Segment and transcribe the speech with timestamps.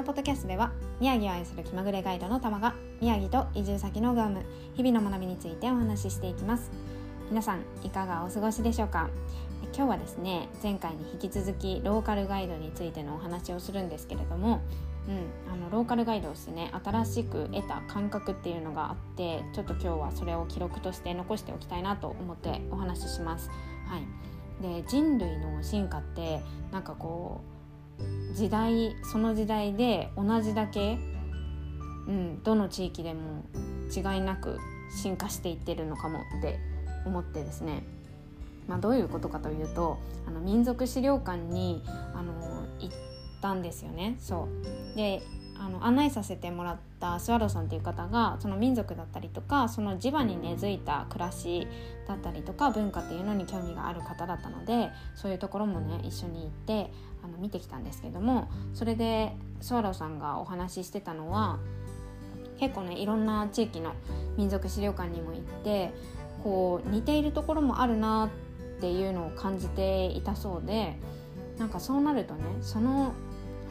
[0.00, 4.42] のポッドキャストでは宮城を愛する気まぐれガイドの玉が宮城と移住先のグアム
[4.72, 6.70] 日々の学びについてお話ししていきます。
[7.28, 9.10] 皆さんいかがお過ごしでしょうか？
[9.76, 14.62] 今日はですね前回に引き続きローカルガイドについてのお話をするんですけれども
[15.06, 23.50] うん、あのローカルガイドをしてね新しく得た感覚っていうのがあってちょっと今日はそれを記録として残しておきたいなと思ってお話しします。
[23.86, 26.40] はい、で人類の進化って
[26.72, 27.59] なんかこう
[28.34, 30.98] 時代その時代で同じだけ、
[32.06, 33.44] うん、どの地域でも
[33.94, 34.58] 違いなく
[34.90, 36.58] 進化していってるのかもって
[37.06, 37.82] 思ってですね、
[38.68, 42.94] まあ、どういうことかというとあの民族資料館にあの行っ
[43.40, 44.16] たんですよね。
[44.18, 44.48] そ
[44.92, 45.22] うで
[45.60, 51.68] あの案内させてもらったスワローさんっていう方がその民族だったりとかその地場に根付いた暮らし
[52.08, 56.90] だったりとか文化っていうのに興味がある方だったのでそういうところもね一緒に行って
[57.40, 61.58] 見てきたんですけどもそれでスワローさんがお話ししてたのは
[62.58, 63.94] 結構ねいろんな地域の
[64.36, 65.92] 民族資料館にも行って
[66.44, 68.30] こう似ているところもあるな
[68.78, 70.96] っていうのを感じていたそうで
[71.58, 73.12] なんかそうなるとねその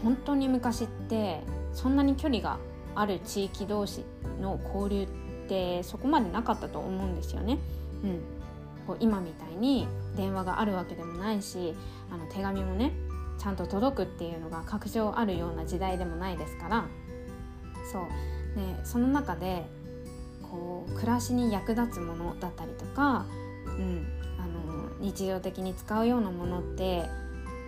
[0.03, 1.41] 本当に昔って
[1.73, 2.57] そんなに距離が
[2.95, 4.03] ある地域同士
[4.41, 5.07] の交流っ
[5.47, 7.57] てそこまでなかったと思うんですよね。
[8.03, 8.19] うん、
[8.87, 11.75] こう今みたいに電話があるわけでもないし
[12.11, 12.93] あの手紙もね
[13.39, 16.85] ちゃんと届くっていうのが確証あるような時代でもないですから。
[17.91, 18.03] そう。
[18.55, 19.65] でその中で
[20.43, 23.25] こう暮らしに役立つものだったりとか、
[23.65, 27.05] うん、あの日常的に使うようなものって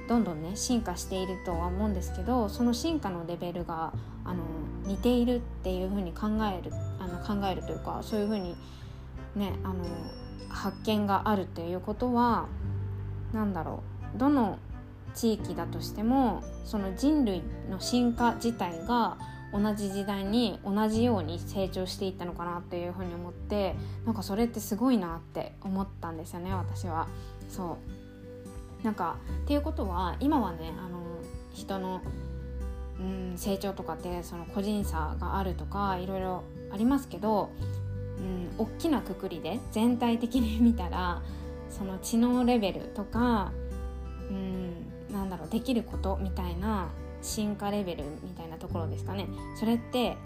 [0.09, 3.93] どんどんね進化しているとは思うんですけどその進化のレベルが
[4.25, 4.43] あの
[4.85, 8.55] 似ているっていうふうに考えるあの考えるというかそういうふうに
[9.35, 9.85] ねあの
[10.49, 12.47] 発見があるっていうことは
[13.33, 13.83] 何だろ
[14.15, 14.19] う。
[14.19, 14.59] どの
[15.13, 19.17] 地域だとしてもその人類の進化自体が
[19.53, 23.75] 同じ時代に同じように成長していったのかなっていうふうに思って
[24.05, 27.07] なんかそれってすごいなって思ったんですよね私は。
[27.49, 27.77] そ
[28.81, 31.01] うなんかっていうことは今はねあの
[31.53, 32.01] 人の
[32.99, 37.49] うん成長とかってその個人差があるとかいろいろありますけど、
[38.17, 41.21] うん、大きなくくりで全体的に見たら
[41.69, 43.53] その知能レベルとか、
[45.11, 46.89] なんだろうできることみたいな
[47.21, 49.27] 進化レベルみたいなところですかね
[49.59, 50.17] それって、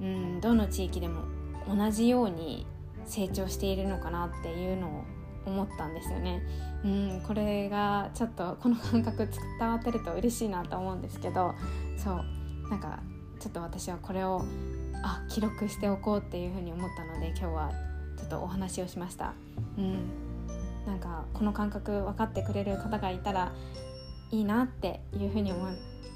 [0.00, 1.22] うん、どの地域でも
[1.68, 2.66] 同じように
[3.06, 5.04] 成長しているのかなっていうのを
[5.46, 6.42] 思ったんですよね。
[6.84, 9.28] うん、これがちょっとこの感覚
[9.58, 11.54] 伝わってると嬉しいなと思うんですけど
[11.96, 12.24] そう
[12.68, 13.00] なんか
[13.40, 14.44] ちょっと私はこれを
[15.02, 17.70] あ記録しておこうっていうふうに思ったので今日は
[18.16, 19.34] ちょっとお話をしました。
[19.78, 20.26] うん
[20.86, 23.52] なんかこの感覚分かってくれる方がいたら
[24.30, 25.52] いいなっていうふうに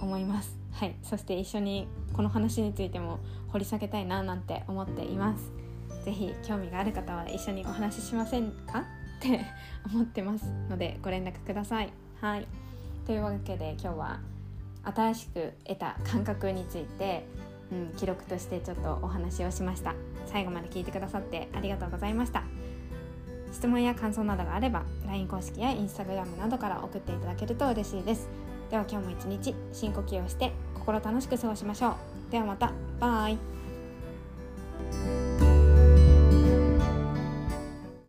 [0.00, 0.58] 思います。
[0.72, 5.52] はい、そして一緒にこの話についても掘り下げたいななんて思っています。
[6.04, 8.80] ぜひ興味がある方は一緒にお話ししませんか
[9.18, 9.44] って
[9.92, 11.92] 思ってますのでご連絡ください。
[12.20, 12.46] はい
[13.06, 14.20] というわけで今日は
[14.84, 17.26] 新しく得た感覚について、
[17.72, 19.94] うん、記録としてちょっとお話をしました
[20.26, 22.44] 最後まで聞いてくださってありがとうございました
[23.52, 28.28] 質問や感想などがあれば LINE 公式や Instagram などから送っていただけると嬉しいです。
[28.70, 31.96] では今日も一日深呼吸をして心楽しく過ごしましょ
[32.28, 32.32] う。
[32.32, 32.72] ではまた。
[33.00, 33.38] バイ。